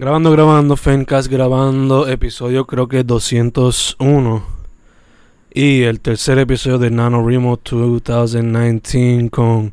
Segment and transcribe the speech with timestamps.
[0.00, 4.42] Grabando, grabando, Fencast grabando, episodio creo que 201.
[5.52, 9.72] Y el tercer episodio de Nano Remo 2019 con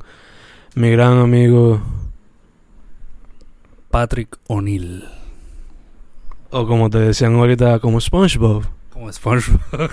[0.76, 1.80] mi gran amigo
[3.90, 5.06] Patrick O'Neill.
[6.50, 8.66] O como te decían ahorita, como SpongeBob.
[8.90, 9.62] Como SpongeBob.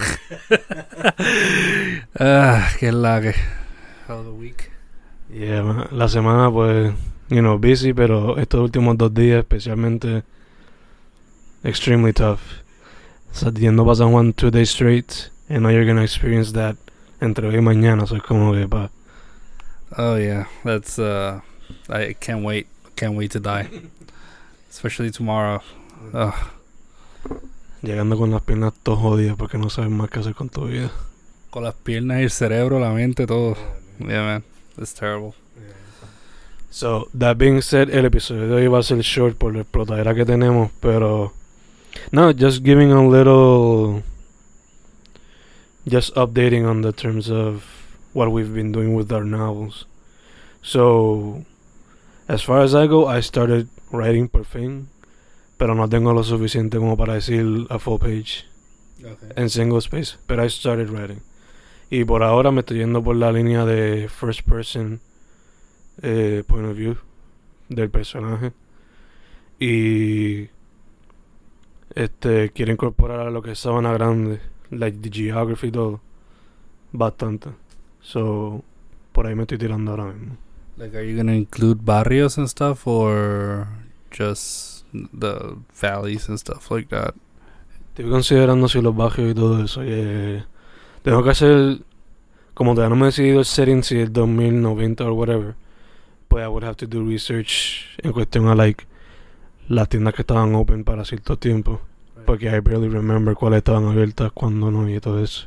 [2.19, 3.37] ah, qué lague.
[4.09, 4.69] How the week.
[5.32, 5.87] Yeah, man.
[5.93, 6.93] la semana pues,
[7.35, 10.23] you know, busy, pero estos últimos dos días especialmente
[11.64, 12.41] extremely tough.
[13.33, 16.77] Saliendo para San Juan two days straight, and now you're gonna experience that
[17.20, 18.91] entre hoy y mañana, so es como que pa.
[19.98, 21.41] Oh yeah, that's uh,
[21.88, 22.69] I can't wait.
[22.95, 23.69] Can't wait to die.
[24.71, 25.60] Especially tomorrow.
[26.12, 26.35] Ugh.
[27.82, 30.91] Llegando con las piernas todas jodidas porque no sabes más qué hacer con tu vida.
[31.51, 33.57] Con las piernas, el cerebro, la mente, todo.
[33.98, 34.45] Yeah, man.
[34.79, 35.35] It's terrible.
[36.74, 40.12] So, that being said, el episodio de hoy va a ser short por la explotadera
[40.12, 41.32] que tenemos, pero...
[42.10, 44.02] No, just giving a little...
[45.87, 47.62] Just updating on the terms of
[48.12, 49.87] what we've been doing with our novels.
[50.62, 51.45] So,
[52.26, 54.88] as far as I go, I started writing por fin,
[55.56, 58.46] pero no tengo lo suficiente como para decir a full page
[58.99, 59.29] Okay.
[59.37, 61.21] en single space, but I started writing.
[61.88, 65.00] Y por ahora me estoy yendo por la línea de first person
[66.03, 66.97] eh, point of view
[67.69, 68.53] del personaje.
[69.59, 70.48] Y
[71.94, 76.00] este quiero incorporar a lo que es Sabana Grande, like the geography y todo,
[76.92, 77.50] bastante.
[78.00, 78.62] So,
[79.12, 80.37] por ahí me estoy tirando ahora mismo.
[80.76, 83.69] Like, are you gonna include barrios and stuff, or
[84.10, 87.15] just the valleys and stuff like that?
[87.91, 89.84] Estoy considerando si los barrios y todo eso.
[89.84, 90.44] y, eh,
[91.03, 91.78] tengo que hacer,
[92.54, 95.54] como todavía no me he decidido el setting, si es 2090 o whatever,
[96.34, 98.87] pues I would have to do research en cuestión a like
[99.69, 101.81] las tiendas que estaban open para cierto tiempo.
[102.27, 105.47] Porque I barely remember cuáles estaban abiertas cuando no y todo eso.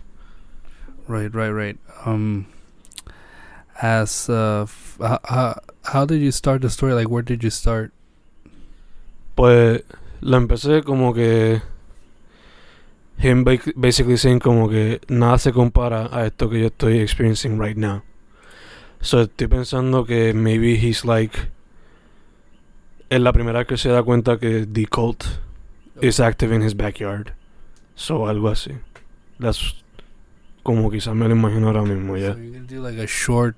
[1.10, 1.78] Right, right, right.
[2.06, 2.46] Um,
[3.82, 6.94] as uh, f- how, how how did you start the story?
[6.94, 7.92] Like, where did you start?
[9.36, 9.84] Pues
[10.22, 11.62] la empecé como que
[13.18, 13.44] him
[13.76, 18.04] basically saying como que nada se compara a esto que yo estoy experiencing right now.
[19.02, 21.50] So estoy pensando que maybe he's like
[23.10, 25.26] es la primera vez que se da cuenta que the cult
[26.02, 27.34] is active in his backyard.
[27.96, 28.78] So algo así.
[29.40, 29.76] That's
[30.64, 32.34] como quizás me lo imagino ahora mismo ya.
[32.34, 33.56] So you're gonna do like a short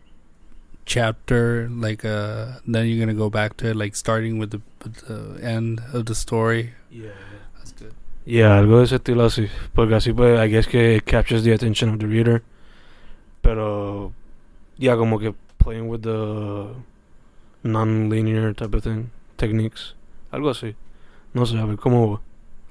[0.86, 5.08] chapter, like uh, then you're gonna go back to it, like starting with the, with
[5.08, 6.74] the end of the story.
[6.92, 7.10] Yeah.
[7.58, 7.94] That's good.
[8.26, 9.50] Yeah, algo de ese estilo así.
[9.74, 12.44] Porque así pues, I guess que it captures the attention of the reader.
[13.42, 14.14] Pero,
[14.80, 16.68] ya como que playing with the
[17.64, 19.94] non-linear type of thing, techniques.
[20.32, 20.76] Algo así.
[21.34, 22.22] No sé, a ver cómo va.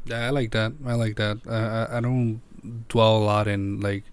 [0.06, 0.72] Yeah, I like that.
[0.86, 1.38] I like that.
[1.46, 2.40] Uh, I I don't
[2.88, 4.04] dwell a lot in like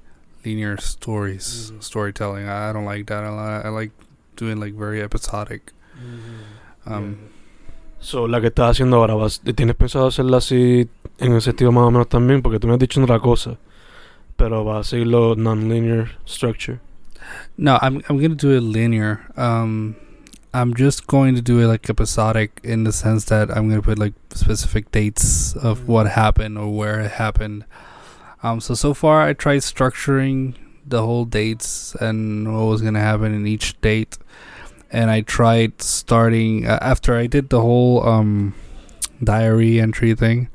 [0.44, 1.81] linear stories, Mhm.
[1.81, 2.45] storytelling.
[2.47, 3.66] I, I don't like that a lot.
[3.66, 3.91] I like
[4.35, 5.72] doing like very episodic.
[6.85, 7.16] Um,
[8.00, 11.85] So, la que estás haciendo ahora, vas, ¿tienes pensado hacerla así en ese estilo más
[11.85, 12.44] o menos también?
[12.44, 13.57] Porque tú me has dicho otra cosa.
[14.35, 16.79] Pero va a seguirlo non-linear structure.
[17.58, 19.25] No, I'm I'm gonna do it linear.
[19.38, 19.96] Um,
[20.53, 24.00] I'm just going to do it like episodic in the sense that I'm gonna put
[24.00, 25.86] like specific dates of Mm.
[25.88, 27.66] what happened or where it happened.
[28.44, 30.56] Um, so so far I tried structuring
[30.88, 34.18] the whole dates and what was gonna happen in each date,
[34.92, 38.53] and I tried starting uh, after I did the whole um
[39.24, 40.50] diary entry thing.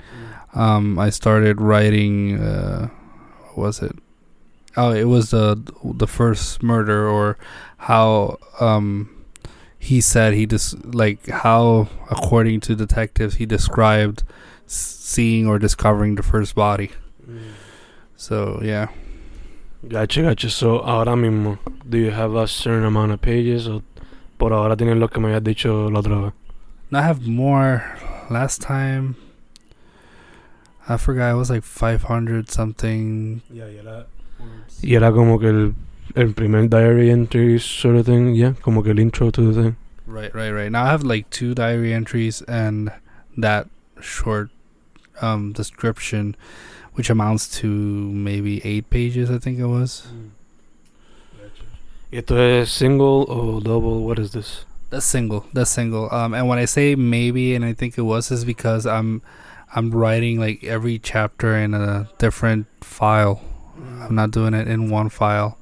[0.54, 2.38] Um, I started writing.
[2.40, 2.88] Uh,
[3.54, 3.96] what was it?
[4.76, 7.36] Oh, it was the the first murder, or
[7.78, 9.10] how um
[9.78, 14.22] he said he just like how according to detectives he described
[14.66, 16.90] seeing or discovering the first body.
[18.16, 18.88] So yeah,
[19.88, 20.50] Gotcha, gotcha.
[20.50, 21.58] So, ahora mismo,
[21.88, 23.66] do you have a certain amount of pages?
[23.66, 23.82] O
[24.38, 26.32] por ahora tienes lo que me habías dicho la otra vez.
[26.92, 27.96] I have more.
[28.28, 29.16] Last time,
[30.86, 33.40] I forgot it was like five hundred something.
[34.82, 35.74] Y era como que el,
[36.14, 39.76] el primer diary entry sort of thing, yeah, como que el intro to the thing.
[40.06, 40.70] Right, right, right.
[40.72, 42.90] Now I have like two diary entries and
[43.36, 43.68] that
[44.00, 44.50] short
[45.20, 46.34] um description,
[46.94, 49.30] which amounts to maybe eight pages.
[49.30, 50.06] I think it was.
[52.12, 54.04] ¿Y esto es single or double?
[54.04, 54.64] What is this?
[54.90, 55.46] That's single.
[55.52, 56.12] That's single.
[56.12, 59.22] Um, and when I say maybe, and I think it was, is because I'm,
[59.72, 63.40] I'm writing like every chapter in a different file.
[64.00, 65.58] I'm not doing it in one file.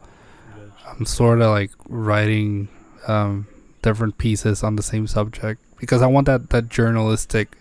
[0.86, 2.68] I'm sort of like writing
[3.06, 3.46] um,
[3.82, 7.56] different pieces on the same subject because I want that that journalistic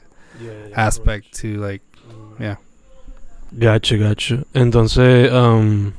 [0.76, 1.82] aspect to like
[2.40, 2.56] yeah.
[3.52, 4.46] Gacho, gacho.
[4.54, 5.94] Entonces, um,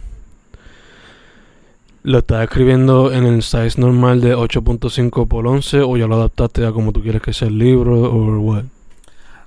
[2.02, 6.66] ¿lo estás escribiendo en el size normal de 8.5 por 11 o ya lo adaptaste
[6.66, 8.64] a como tú quieres que sea el libro o what?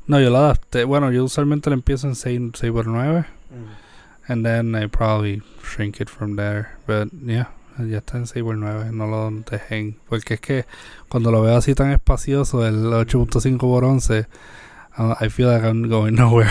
[0.08, 0.84] No, yo lo adapté.
[0.84, 3.26] Bueno, yo usualmente lo empiezo en 6, 6 por 9
[4.32, 6.78] and then I probably shrink it from there.
[6.88, 7.48] But yeah,
[7.78, 9.98] ya está en 6 por 9 no lo dejen.
[10.08, 10.66] Porque es que
[11.10, 14.26] cuando lo veo así tan espacioso, el 8.5 por 11
[14.98, 16.50] uh, I feel like I'm going nowhere.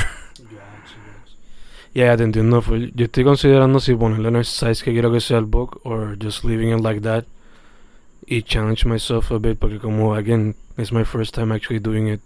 [1.94, 2.62] Ya, ya te entiendo.
[2.62, 2.90] full.
[2.94, 6.16] Yo estoy considerando si ponerle en el size que quiero que sea el book or
[6.22, 7.24] just leaving it like that
[8.26, 12.20] y challenge myself a bit porque como, again, it's my first time actually doing it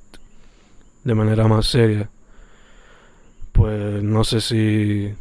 [1.05, 2.11] de manera más seria.
[3.53, 5.15] Pues no sé si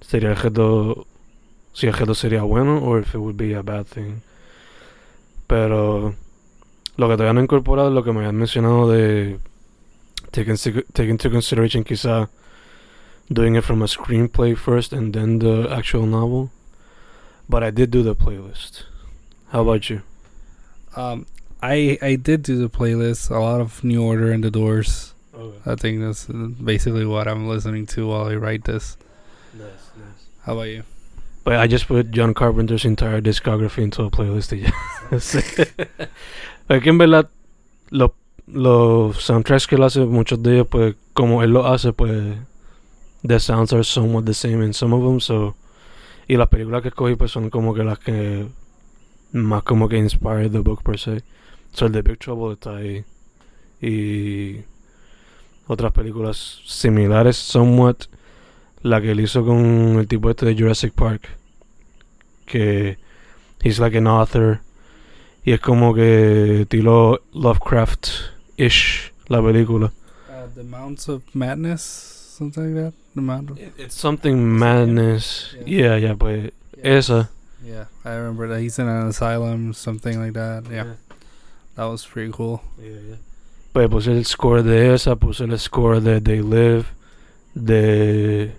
[0.00, 1.06] sería el reto,
[1.72, 4.22] si el sería bueno or if it would be a bad thing.
[5.46, 6.14] Pero
[6.96, 9.38] lo que todavía no he incorporado es lo que me habían mencionado de
[10.32, 12.28] take, into- take into consideration quizá
[13.28, 16.50] doing it from a screenplay first and then the actual novel.
[17.48, 18.84] But I did do the playlist.
[19.52, 20.02] How about you?
[20.96, 21.26] Um,
[21.62, 23.30] I I did do the playlist.
[23.30, 25.14] A lot of New Order and the Doors.
[25.32, 25.58] Okay.
[25.70, 28.96] I think that's basically what I'm listening to while I write this.
[29.56, 30.28] Nice, nice.
[30.44, 30.82] How about you?
[31.44, 34.72] But I just put John Carpenter's entire discography into a playlist y ya.
[36.80, 37.30] Que en verdad
[37.90, 38.10] los
[38.46, 42.36] los soundtracks que él hace, muchos de ellos, pues como él lo hace, pues
[43.22, 45.54] the sounds are somewhat the same in some of them, so
[46.28, 48.48] y las películas que escogí pues son como que las que
[49.32, 51.22] más como que inspired the book per se.
[51.72, 53.04] So el de Big Trouble está ahí
[53.80, 54.64] y
[55.68, 58.06] otras películas similares somewhat
[58.82, 61.28] la que él hizo con el tipo este de Jurassic Park
[62.46, 62.98] que
[63.62, 64.60] he's like an author
[65.44, 69.92] y es como que estilo Lovecraft-ish la película.
[70.28, 72.94] Uh, the Mounts of Madness, something like that.
[73.14, 73.50] The Mount.
[73.50, 75.54] Of, It's something madness.
[75.64, 76.50] Yeah, yeah, pues
[76.82, 77.30] esa.
[77.64, 80.64] Yeah, I remember that he's in an asylum, something like that.
[80.70, 80.94] Yeah,
[81.76, 82.62] that was pretty cool.
[83.72, 86.86] Pues puse el score de esa, puse el score de They Live,
[87.54, 88.52] de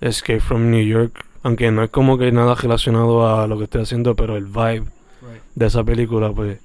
[0.00, 1.24] Escape from New York.
[1.42, 4.86] Aunque no es como que nada relacionado a lo que estoy haciendo, pero el vibe
[5.22, 5.42] Right.
[5.54, 6.58] de esa película, pues,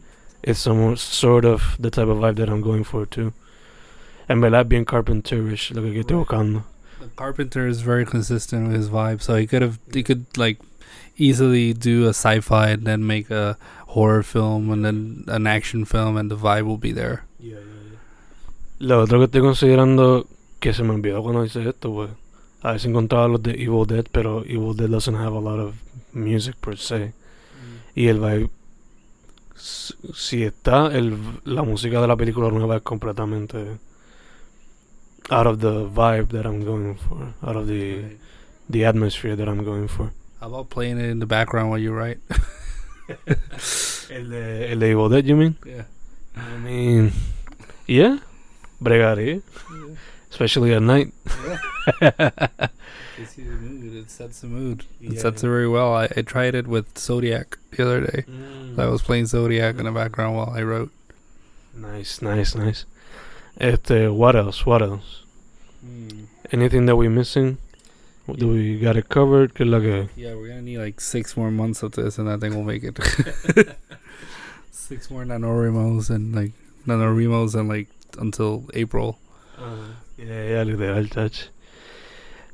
[0.54, 3.34] some sort of the type of vibe that I'm going for too.
[4.28, 6.64] En verdad, bien Carpenterish lo que estoy buscando.
[7.00, 10.60] The Carpenter is very consistent with his vibe, so he could have he could like
[11.18, 16.18] easily do a sci-fi and then make a horror film and then an action film,
[16.18, 17.24] and the vibe will be there.
[18.80, 20.26] Lo otro que estoy considerando,
[20.60, 22.10] que se me olvidó cuando hice esto, pues,
[22.78, 25.76] si encontraba los de Evil Dead, pero Evil Dead doesn't have a lot of
[26.14, 27.14] music per se.
[27.96, 28.50] Y el vibe,
[29.56, 33.78] si está, el, la música de la película nueva es completamente
[35.30, 38.18] out of the vibe that I'm going for, out of the,
[38.70, 40.12] the atmosphere that I'm going for.
[40.40, 42.20] How about playing it in the background while you write?
[44.10, 45.56] El de, el de Evil Dead, you mean?
[45.66, 45.84] yeah.
[46.36, 47.12] I mean,
[47.86, 48.20] yeah,
[48.82, 49.42] bregaré,
[50.32, 51.12] especially at night.
[52.00, 53.96] Gets you the mood.
[53.96, 54.86] It sets the mood.
[55.02, 55.94] It sets it very well.
[55.94, 58.24] I, I tried it with Zodiac the other day.
[58.28, 58.80] Mm.
[58.80, 60.92] I was playing Zodiac in the background while I wrote.
[61.76, 62.86] Nice, nice, nice.
[63.60, 64.66] Este, what else?
[64.66, 65.24] What else?
[65.82, 66.26] Hmm.
[66.52, 67.58] Anything that we're missing?
[68.36, 69.56] Do we got it covered?
[69.56, 70.10] Que la que?
[70.16, 72.84] Yeah, we're gonna need like six more months of this, and I think we'll make
[72.84, 72.98] it.
[74.72, 76.52] six more NaNoWriMos and like
[76.88, 77.88] NaNoWriMos and like
[78.18, 79.18] until April.
[79.58, 79.94] Uh-huh.
[80.20, 81.50] Yeah, yeah, literal, touch.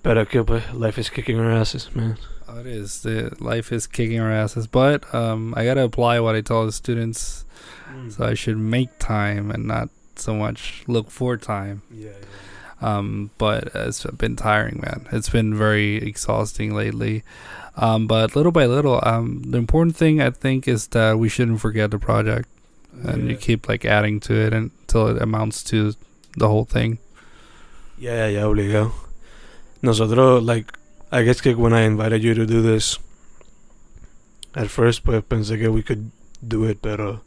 [0.03, 2.17] Pero que pues, life is kicking our asses, man.
[2.47, 3.01] Oh, it is.
[3.01, 6.71] The life is kicking our asses, but um, I gotta apply what I tell the
[6.71, 7.43] students.
[8.09, 11.81] So I should make time and not so much look for time.
[11.89, 12.11] yeah,
[12.81, 15.07] Um, but it's been tiring, man.
[15.11, 17.23] It's been very exhausting lately.
[17.77, 21.61] Um, but little by little, um, the important thing I think is that we shouldn't
[21.61, 22.49] forget the project,
[23.03, 25.93] and you keep like adding to it until it amounts to
[26.37, 26.99] the whole thing.
[27.97, 28.91] Yeah, yeah, yeah, obligado.
[29.81, 30.73] Nosotros, like,
[31.11, 32.97] I guess que when I invited you to do this,
[34.55, 36.11] at first, pues pensé que we could
[36.45, 37.21] do it, pero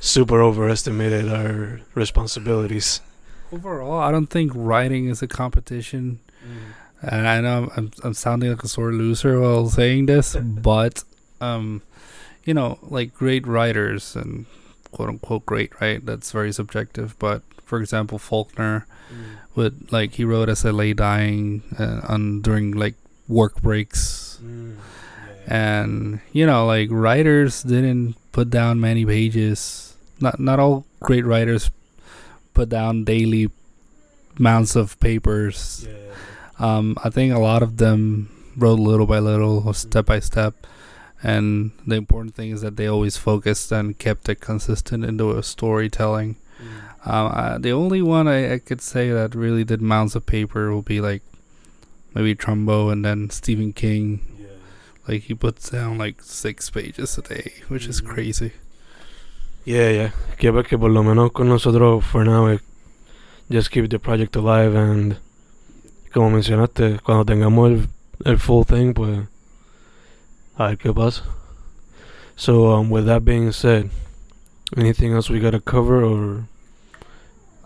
[0.00, 3.00] super overestimated our responsibilities.
[3.52, 6.20] Overall, I don't think writing is a competition.
[7.02, 11.02] And I know I'm I'm sounding like a sore loser while saying this, but
[11.40, 11.82] um,
[12.44, 14.46] you know, like great writers and
[14.92, 16.04] quote unquote great, right?
[16.04, 17.18] That's very subjective.
[17.18, 18.86] But for example, Faulkner
[19.54, 22.94] would like he wrote As I Lay Dying uh, on during like
[23.28, 24.40] work breaks,
[25.46, 29.94] and you know, like writers didn't put down many pages.
[30.20, 31.70] Not not all great writers
[32.54, 33.50] put down daily
[34.38, 35.86] amounts of papers.
[36.58, 40.66] Um, I think a lot of them wrote little by little, or step by step.
[41.22, 45.42] And the important thing is that they always focused and kept it consistent into a
[45.42, 46.36] storytelling.
[47.04, 50.70] Um, uh, the only one I, I could say that really did mounds of paper
[50.70, 51.22] will be like
[52.14, 54.20] maybe Trumbo and then Stephen King.
[55.08, 58.06] Like he puts down like six pages a day, which is Mhm.
[58.08, 58.52] crazy.
[59.64, 60.10] Yeah, yeah.
[60.38, 62.58] Que que por lo menos con nosotros, for now, eh,
[63.50, 65.16] just keep the project alive and,
[66.12, 67.70] como mencionaste, cuando tengamos
[68.24, 69.26] el, el full thing, pues,
[70.58, 71.24] a ver qué pasa.
[72.36, 73.90] So, um, with that being said,
[74.76, 76.46] anything else we gotta cover or?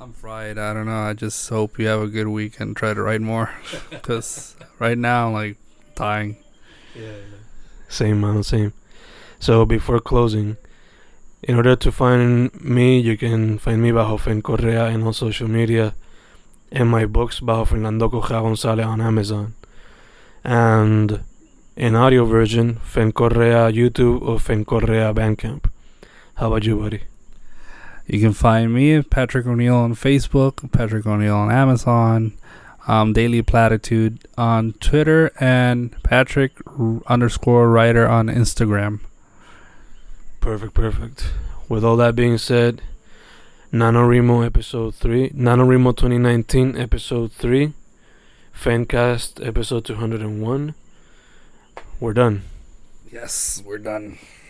[0.05, 0.59] I'm fried.
[0.59, 1.01] I don't know.
[1.01, 3.49] I just hope you have a good week and try to write more.
[3.91, 5.57] Because right now, I'm like,
[5.95, 6.37] dying.
[6.95, 7.25] Yeah.
[7.89, 8.75] Same, man, same.
[9.39, 10.59] So, before closing,
[11.43, 15.49] in order to find me, you can find me bajo Fen Correa en all social
[15.49, 15.95] media,
[16.71, 19.55] and my books bajo Fernando Correa Gonzalez on Amazon.
[20.45, 21.25] And
[21.77, 25.65] in audio version, Fen Correa YouTube or Fen Correa Bandcamp.
[26.35, 27.05] How about you, buddy?
[28.07, 32.35] You can find me at Patrick O'Neill on Facebook, Patrick O'Neill on Amazon,
[32.87, 39.01] um, Daily Platitude on Twitter, and Patrick r- underscore writer on Instagram.
[40.41, 41.33] Perfect, perfect.
[41.69, 42.83] With all that being said,
[43.73, 47.73] NaNoWriMo episode 3, NaNoWriMo 2019 episode 3,
[48.55, 50.75] Fancast episode 201.
[51.99, 52.43] We're done.
[53.11, 54.19] Yes, we're done.